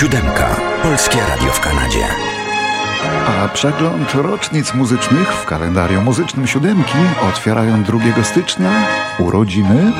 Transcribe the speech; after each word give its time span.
Siódemka. 0.00 0.56
Polskie 0.82 1.18
Radio 1.28 1.52
w 1.52 1.60
Kanadzie. 1.60 2.06
A 3.28 3.48
przegląd 3.48 4.14
rocznic 4.14 4.74
muzycznych 4.74 5.32
w 5.32 5.44
kalendarium 5.44 6.04
muzycznym 6.04 6.46
siódemki 6.46 6.98
otwierają 7.28 7.82
2 7.82 7.98
stycznia 8.22 8.70
urodziny 9.18 9.92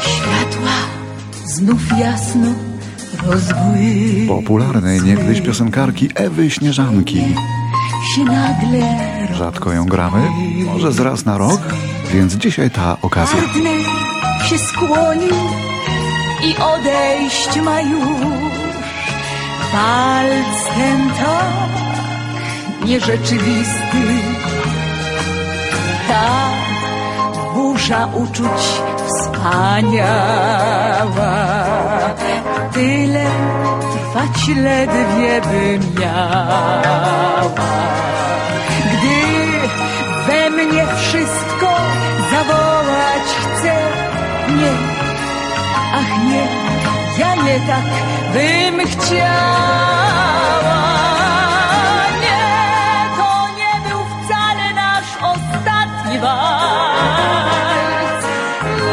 Światła 0.00 0.72
znów 1.44 1.98
jasno 1.98 2.46
rozbły. 3.26 4.26
popularnej 4.28 5.02
niegdyś 5.02 5.40
piosenkarki 5.40 6.08
Ewy 6.14 6.50
Śnieżanki. 6.50 7.34
się 8.16 8.24
nagle 8.24 8.98
Rzadko 9.34 9.72
ją 9.72 9.84
gramy, 9.84 10.28
może 10.66 10.92
z 10.92 11.00
raz 11.00 11.24
na 11.24 11.38
rok, 11.38 11.60
więc 12.12 12.34
dzisiaj 12.34 12.70
ta 12.70 12.96
okazja. 13.02 13.40
Się 14.44 14.58
skłonił 14.58 15.34
i 16.44 16.56
odejść 16.56 17.60
ma 17.62 17.80
już. 17.80 18.61
Walc 19.72 20.58
ten 20.76 21.00
tak 21.18 21.72
nierzeczywisty. 22.84 24.04
Ta 26.08 26.28
burza 27.54 28.08
uczuć 28.14 28.62
wspaniała. 29.06 30.14
Tyle 32.72 33.26
trwać 33.92 34.48
ledwie 34.56 35.40
by 35.40 35.78
miała. 36.00 38.01
Ja 47.42 47.48
nie 47.48 47.60
tak 47.66 47.84
bym 48.32 48.86
chciała. 48.86 49.58
Nie, 52.20 53.08
to 53.16 53.48
nie 53.58 53.74
był 53.88 54.00
wcale 54.04 54.72
nasz 54.74 55.16
ostatni 55.22 56.18
walc. 56.18 58.24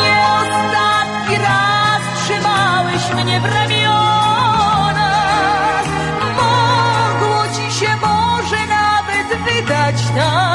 Nie 0.03 0.21
ostatni 0.41 1.37
raz 1.37 2.01
trzymałeś 2.23 3.13
mnie 3.23 3.39
w 3.39 3.45
ramionach. 3.45 4.99
Mogło 6.35 7.43
ci 7.55 7.71
się 7.79 7.95
może 7.95 8.67
nawet 8.67 9.27
wydać 9.45 9.95
tak. 10.15 10.48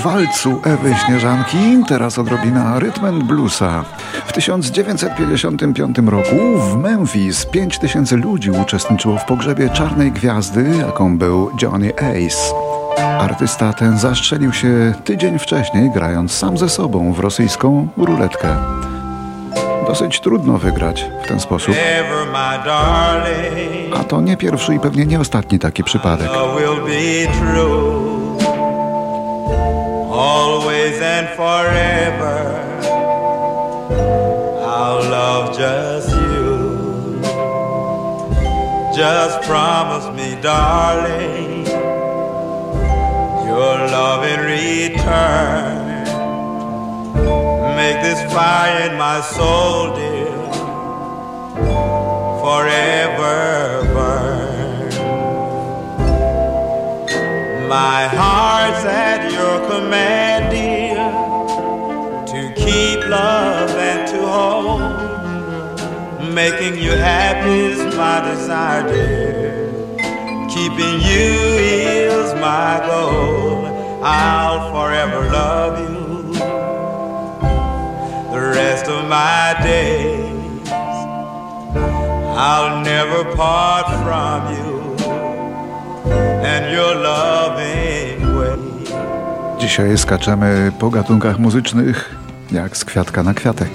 Walcu 0.00 0.60
Ewy 0.64 0.94
Śnieżanki 1.06 1.58
teraz 1.88 2.18
odrobina 2.18 2.78
rytm 2.78 3.04
and 3.04 3.24
bluesa. 3.24 3.84
W 4.26 4.32
1955 4.32 5.98
roku 5.98 6.36
w 6.58 6.76
Memphis 6.76 7.46
5000 7.46 8.16
ludzi 8.16 8.50
uczestniczyło 8.50 9.18
w 9.18 9.24
pogrzebie 9.24 9.70
czarnej 9.70 10.12
gwiazdy, 10.12 10.64
jaką 10.78 11.18
był 11.18 11.50
Johnny 11.62 11.92
Ace. 11.96 12.54
Artysta 13.20 13.72
ten 13.72 13.98
zastrzelił 13.98 14.52
się 14.52 14.94
tydzień 15.04 15.38
wcześniej, 15.38 15.90
grając 15.94 16.32
sam 16.32 16.58
ze 16.58 16.68
sobą 16.68 17.12
w 17.12 17.18
rosyjską 17.20 17.88
ruletkę. 17.96 18.56
Dosyć 19.86 20.20
trudno 20.20 20.58
wygrać 20.58 21.04
w 21.24 21.28
ten 21.28 21.40
sposób, 21.40 21.74
a 24.00 24.04
to 24.04 24.20
nie 24.20 24.36
pierwszy 24.36 24.74
i 24.74 24.80
pewnie 24.80 25.06
nie 25.06 25.20
ostatni 25.20 25.58
taki 25.58 25.84
przypadek. 25.84 26.28
And 31.02 31.28
forever, 31.36 32.38
I'll 34.62 35.02
love 35.10 35.56
just 35.56 36.10
you. 36.10 37.20
Just 38.94 39.42
promise 39.42 40.08
me, 40.16 40.40
darling, 40.42 41.66
your 43.46 43.76
love 43.96 44.24
in 44.24 44.40
return. 44.40 45.78
Make 47.76 48.02
this 48.02 48.20
fire 48.32 48.90
in 48.90 48.96
my 48.98 49.20
soul, 49.22 49.94
dear, 49.94 50.36
forever 52.42 53.84
burn. 53.94 54.90
My 57.68 58.00
heart's 58.08 58.84
at 58.84 59.30
your 59.32 59.56
command, 59.70 60.50
dear, 60.50 60.79
love 63.10 63.70
and 63.70 64.08
to 64.08 64.18
hold. 64.34 64.80
Making 66.34 66.74
you 66.84 66.92
happy 66.92 67.58
is 67.72 67.80
my 67.96 68.20
desire, 68.30 68.82
dear. 68.88 69.50
Keeping 70.48 70.96
you 71.10 71.28
is 71.58 72.34
my 72.34 72.80
goal. 72.86 73.66
I'll 74.02 74.70
forever 74.72 75.20
love 75.30 75.74
you 75.84 76.32
the 78.34 78.40
rest 78.58 78.86
of 78.86 79.08
my 79.08 79.58
days. 79.62 80.68
I'll 82.50 82.80
never 82.84 83.24
part 83.36 83.86
from 84.02 84.40
you 84.56 84.70
and 86.52 86.72
your 86.72 86.94
loving 86.94 88.38
way. 88.38 88.58
Dzisiaj 89.58 89.98
skaczemy 89.98 90.72
po 90.78 90.90
gatunkach 90.90 91.38
muzycznych 91.38 92.19
jak 92.52 92.76
z 92.76 92.84
kwiatka 92.84 93.22
na 93.22 93.34
kwiatek. 93.34 93.68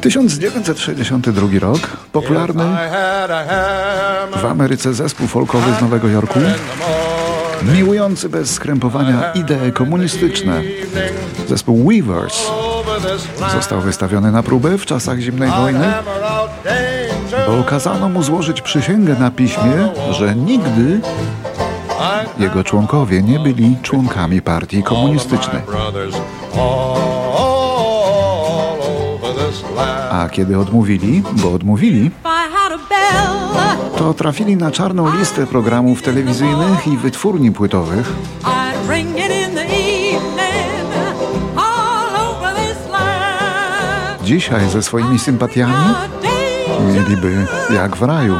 1962 0.00 1.58
rok, 1.60 1.80
popularny 2.12 2.64
w 4.42 4.44
Ameryce 4.44 4.94
zespół 4.94 5.26
folkowy 5.26 5.74
z 5.78 5.80
Nowego 5.80 6.08
Jorku, 6.08 6.38
miłujący 7.74 8.28
bez 8.28 8.50
skrępowania 8.50 9.32
idee 9.32 9.72
komunistyczne. 9.72 10.62
Zespół 11.48 11.88
Weavers 11.88 12.42
został 13.52 13.80
wystawiony 13.80 14.32
na 14.32 14.42
próbę 14.42 14.78
w 14.78 14.86
czasach 14.86 15.18
zimnej 15.18 15.50
wojny, 15.50 15.92
bo 17.46 17.64
kazano 17.64 18.08
mu 18.08 18.22
złożyć 18.22 18.60
przysięgę 18.60 19.16
na 19.20 19.30
piśmie, 19.30 19.88
że 20.10 20.34
nigdy 20.34 21.00
jego 22.38 22.64
członkowie 22.64 23.22
nie 23.22 23.38
byli 23.38 23.76
członkami 23.82 24.42
partii 24.42 24.82
komunistycznej. 24.82 25.62
A 30.10 30.28
kiedy 30.28 30.58
odmówili, 30.58 31.22
bo 31.32 31.52
odmówili, 31.52 32.10
to 33.98 34.14
trafili 34.14 34.56
na 34.56 34.70
czarną 34.70 35.16
listę 35.18 35.46
programów 35.46 36.02
telewizyjnych 36.02 36.86
i 36.86 36.96
wytwórni 36.96 37.52
płytowych, 37.52 38.12
dzisiaj 44.22 44.70
ze 44.70 44.82
swoimi 44.82 45.18
sympatiami 45.18 45.94
mieliby 46.94 47.46
jak 47.74 47.96
w 47.96 48.02
raju. 48.02 48.34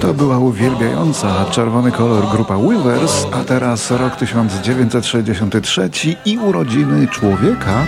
To 0.00 0.14
była 0.14 0.38
uwielbiająca 0.38 1.44
czerwony 1.50 1.92
kolor 1.92 2.24
grupa 2.32 2.56
Weavers, 2.58 3.26
a 3.32 3.44
teraz 3.44 3.90
rok 3.90 4.16
1963 4.16 5.90
i 6.24 6.38
urodziny 6.38 7.08
człowieka, 7.08 7.86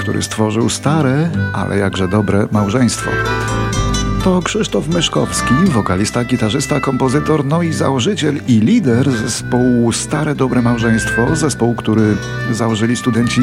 który 0.00 0.22
stworzył 0.22 0.68
stare, 0.68 1.30
ale 1.52 1.78
jakże 1.78 2.08
dobre 2.08 2.48
małżeństwo. 2.50 3.10
To 4.24 4.42
Krzysztof 4.42 4.88
Myszkowski, 4.88 5.54
wokalista, 5.54 6.24
gitarzysta, 6.24 6.80
kompozytor, 6.80 7.44
no 7.44 7.62
i 7.62 7.72
założyciel 7.72 8.40
i 8.48 8.60
lider 8.60 9.10
zespołu 9.10 9.92
Stare 9.92 10.34
Dobre 10.34 10.62
Małżeństwo, 10.62 11.36
zespołu, 11.36 11.74
który 11.74 12.16
założyli 12.50 12.96
studenci 12.96 13.40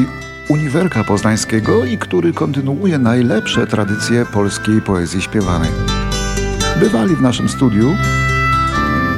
Uniwerka 0.48 1.04
Poznańskiego 1.04 1.84
i 1.84 1.98
który 1.98 2.32
kontynuuje 2.32 2.98
najlepsze 2.98 3.66
tradycje 3.66 4.26
polskiej 4.26 4.82
poezji 4.82 5.22
śpiewanej. 5.22 5.70
Bywali 6.80 7.16
w 7.16 7.22
naszym 7.22 7.48
studiu, 7.48 7.96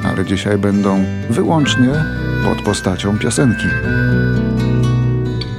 ale 0.04 0.24
dzisiaj 0.24 0.58
będą 0.58 1.04
wyłącznie 1.30 2.04
pod 2.44 2.62
postacią 2.62 3.18
piosenki. 3.18 3.66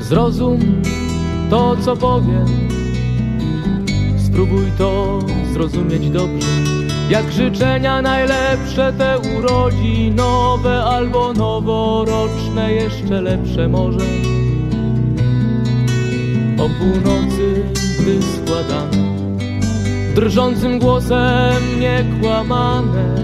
Zrozum 0.02 0.60
to, 1.50 1.78
co 1.78 1.98
powiem. 1.98 2.46
Spróbuj 4.18 4.72
to 4.78 5.20
zrozumieć 5.62 6.10
dobrze. 6.10 6.48
Jak 7.10 7.32
życzenia 7.32 8.02
najlepsze 8.02 8.94
te 8.98 9.20
urodzinowe 9.20 10.84
albo 10.84 11.34
noworoczne, 11.34 12.74
jeszcze 12.74 13.22
lepsze 13.22 13.68
może. 13.68 14.06
O 16.58 16.70
północy, 16.70 17.64
gdy 18.00 18.20
składane, 18.22 19.26
drżącym 20.16 20.80
głosem 20.80 21.80
niekłamane. 21.80 23.16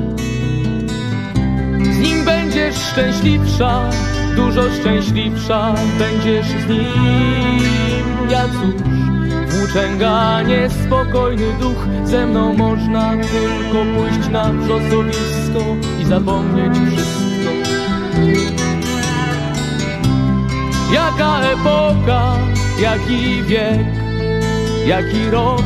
Z 1.93 1.99
nim 1.99 2.25
będziesz 2.25 2.75
szczęśliwsza, 2.75 3.89
dużo 4.35 4.61
szczęśliwsza 4.81 5.75
będziesz 5.99 6.47
z 6.47 6.69
nim. 6.69 8.16
Włóczęga, 9.77 10.41
niespokojny 10.41 11.53
duch, 11.59 11.87
ze 12.03 12.27
mną 12.27 12.53
można 12.53 13.11
tylko 13.11 13.85
pójść 13.95 14.29
na 14.31 14.53
wrzosowisko 14.53 15.59
i 16.01 16.05
zapomnieć 16.05 16.73
wszystko. 16.73 17.51
Jaka 20.93 21.41
epoka, 21.41 22.37
jaki 22.81 23.43
wiek, 23.43 23.87
jaki 24.87 25.29
rok, 25.29 25.63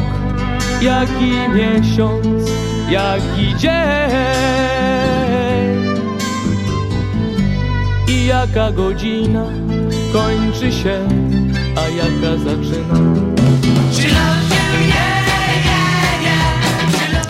jaki 0.81 1.31
miesiąc, 1.55 2.49
jaki 2.89 3.55
dzień. 3.57 3.71
I 8.07 8.25
jaka 8.25 8.71
godzina 8.71 9.45
kończy 10.13 10.71
się, 10.71 11.07
a 11.75 11.89
jaka 11.89 12.37
zaczyna. 12.37 13.40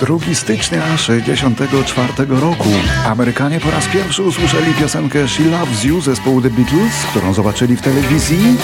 2 0.02 0.36
stycznia 0.36 0.98
64 0.98 2.14
roku 2.28 2.70
Amerykanie 3.06 3.60
po 3.60 3.72
raz 3.72 3.88
pierwszy 3.88 4.24
usłyszeli 4.24 4.74
piosenkę 4.74 5.28
She 5.28 5.44
Loves 5.44 5.84
You 5.84 6.02
zespołu 6.02 6.42
The 6.42 6.50
Beatles, 6.50 6.94
którą 7.10 7.34
zobaczyli 7.34 7.78
w 7.78 7.82
telewizji 7.82 8.58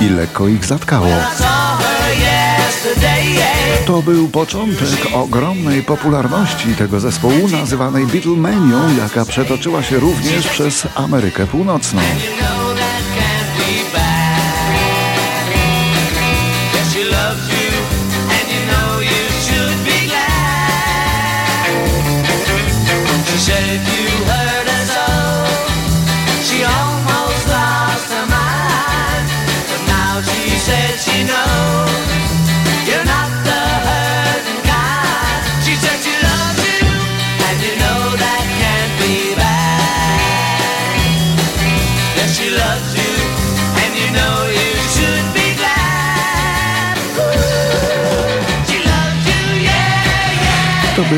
i 0.00 0.08
lekko 0.08 0.48
ich 0.48 0.64
zatkało. 0.64 1.08
To 3.86 4.02
był 4.02 4.28
początek 4.28 4.88
ogromnej 5.12 5.82
popularności 5.82 6.74
tego 6.74 7.00
zespołu 7.00 7.48
nazywanej 7.48 8.06
Beatlemanią, 8.06 8.96
jaka 8.96 9.24
przetoczyła 9.24 9.82
się 9.82 9.98
również 9.98 10.48
przez 10.48 10.86
Amerykę 10.94 11.46
Północną. 11.46 12.00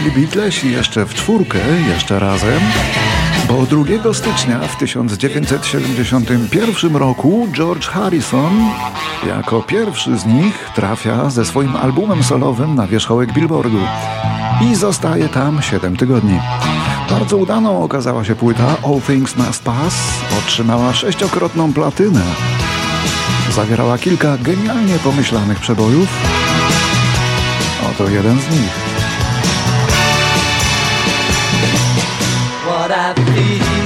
Byli 0.01 0.11
Beatlesi 0.11 0.73
jeszcze 0.73 1.07
w 1.07 1.15
czwórkę, 1.15 1.59
jeszcze 1.89 2.19
razem. 2.19 2.61
Bo 3.49 3.67
2 3.67 4.15
stycznia 4.15 4.59
w 4.59 4.77
1971 4.77 6.97
roku 6.97 7.49
George 7.53 7.87
Harrison 7.87 8.71
jako 9.27 9.63
pierwszy 9.63 10.19
z 10.19 10.27
nich 10.27 10.71
trafia 10.75 11.31
ze 11.31 11.45
swoim 11.45 11.77
albumem 11.77 12.23
solowym 12.23 12.75
na 12.75 12.87
wierzchołek 12.87 13.33
Billboardu 13.33 13.81
i 14.71 14.75
zostaje 14.75 15.29
tam 15.29 15.63
7 15.63 15.97
tygodni. 15.97 16.41
Bardzo 17.11 17.37
udaną 17.37 17.83
okazała 17.83 18.25
się 18.25 18.35
płyta 18.35 18.77
All 18.85 19.01
Things 19.07 19.37
Must 19.37 19.65
Pass, 19.65 19.95
otrzymała 20.39 20.95
sześciokrotną 20.95 21.73
platynę. 21.73 22.23
Zawierała 23.51 23.99
kilka 23.99 24.39
genialnie 24.39 24.99
pomyślanych 24.99 25.61
przebojów. 25.61 26.09
Oto 27.91 28.09
jeden 28.09 28.41
z 28.41 28.51
nich. 28.51 28.90
What 32.91 32.99
I 32.99 33.80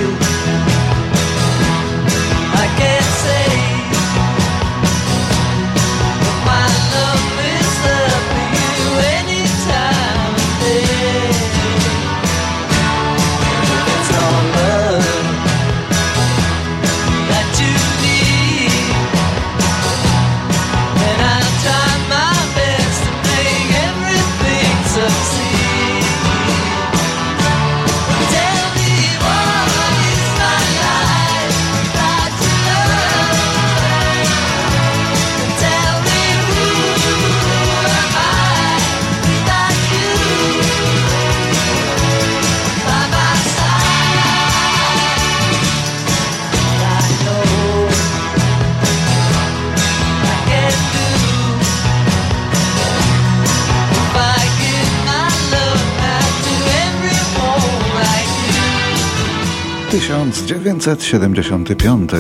1975. 60.05 62.11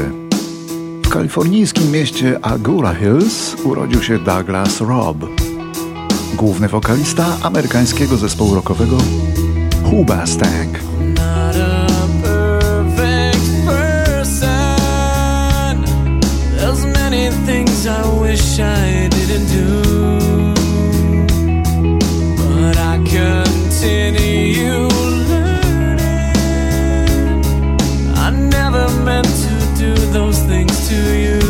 W 1.05 1.09
kalifornijskim 1.09 1.93
mieście 1.93 2.38
Agura 2.43 2.95
Hills 2.95 3.57
urodził 3.64 4.03
się 4.03 4.19
Douglas 4.19 4.81
Robb, 4.81 5.25
główny 6.35 6.69
wokalista 6.69 7.26
amerykańskiego 7.43 8.17
zespołu 8.17 8.55
rockowego 8.55 8.97
Hoobastank. 9.91 10.79
not 11.14 11.57
a 11.57 11.85
to 30.88 31.19
you, 31.19 31.44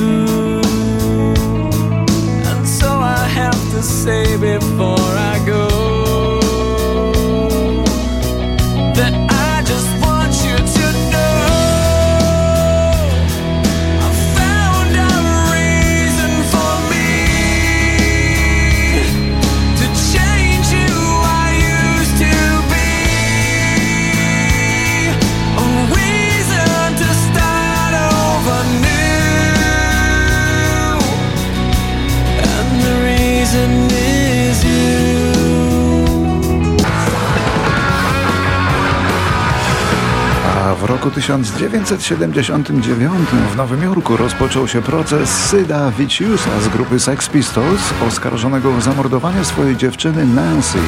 roku 40.87 41.11
1979 41.11 43.29
w 43.53 43.57
Nowym 43.57 43.83
Jorku 43.83 44.17
rozpoczął 44.17 44.69
się 44.69 44.83
proces 44.83 45.31
Syda 45.31 45.91
Viciusa 45.91 46.61
z 46.61 46.69
grupy 46.69 47.01
Sex 47.01 47.29
Pistols, 47.29 47.81
oskarżonego 48.09 48.75
o 48.75 48.81
zamordowanie 48.81 49.45
swojej 49.45 49.77
dziewczyny 49.77 50.27
Nancy. 50.27 50.79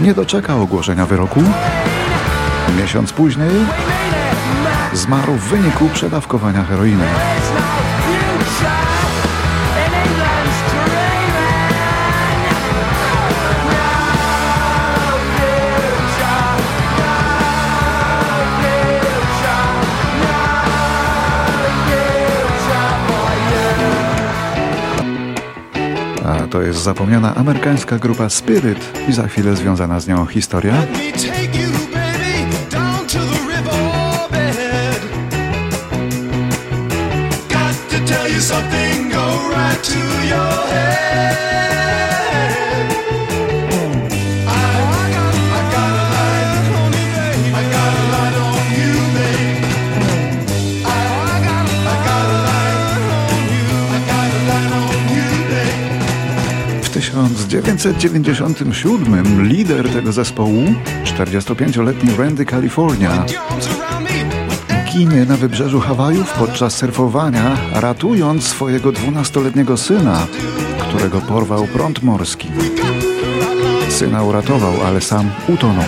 Nie 0.00 0.14
doczekał 0.14 0.62
ogłoszenia 0.62 1.06
wyroku. 1.06 1.42
Miesiąc 2.78 3.12
później 3.12 3.50
zmarł 4.92 5.32
w 5.32 5.48
wyniku 5.48 5.88
przedawkowania 5.88 6.64
heroiny. 6.64 7.04
To 26.60 26.66
jest 26.66 26.82
zapomniana 26.82 27.34
amerykańska 27.34 27.98
grupa 27.98 28.28
Spirit 28.28 28.92
i 29.08 29.12
za 29.12 29.28
chwilę 29.28 29.56
związana 29.56 30.00
z 30.00 30.08
nią 30.08 30.26
historia. 30.26 30.74
Something, 38.40 39.12
go 39.12 39.48
right 39.50 39.84
to 39.84 39.98
your 40.26 40.68
head. 40.70 41.89
1997 57.50 59.48
lider 59.48 59.88
tego 59.92 60.12
zespołu, 60.12 60.62
45-letni 61.04 62.16
Randy 62.16 62.46
California, 62.46 63.24
ginie 64.92 65.24
na 65.24 65.36
wybrzeżu 65.36 65.80
Hawajów 65.80 66.32
podczas 66.32 66.76
surfowania, 66.76 67.56
ratując 67.72 68.44
swojego 68.44 68.90
12-letniego 68.92 69.76
syna, 69.76 70.26
którego 70.78 71.20
porwał 71.20 71.66
prąd 71.66 72.02
morski. 72.02 72.48
Syna 73.88 74.22
uratował, 74.22 74.72
ale 74.86 75.00
sam 75.00 75.30
utonął. 75.48 75.84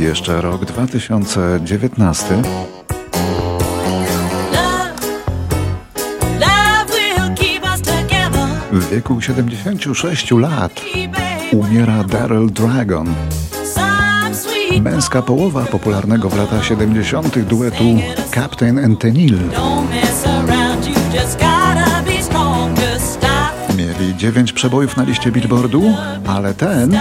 I 0.00 0.02
jeszcze 0.02 0.40
rok 0.40 0.64
2019. 0.64 2.34
Love, 2.34 2.44
love 6.40 6.92
will 6.92 7.34
keep 7.36 7.62
us 7.62 7.80
together. 7.80 8.48
W 8.72 8.90
wieku 8.90 9.20
76 9.20 10.30
lat 10.30 10.82
umiera 11.52 12.04
Daryl 12.04 12.50
Dragon, 12.50 13.14
męska 14.80 15.22
połowa 15.22 15.64
popularnego 15.64 16.28
w 16.28 16.36
latach 16.36 16.64
70. 16.64 17.38
duetu 17.38 17.84
Captain 18.34 18.78
and 18.78 19.04
stop. 22.98 23.76
Mieli 23.76 24.16
dziewięć 24.16 24.52
przebojów 24.52 24.96
na 24.96 25.04
liście 25.04 25.32
Billboardu, 25.32 25.82
ale 26.26 26.54
ten, 26.54 27.00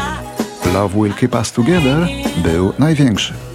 Love 0.73 0.95
Will 0.95 1.13
Keep 1.13 1.35
Us 1.35 1.51
Together, 1.51 2.07
był 2.43 2.73
największy. 2.79 3.48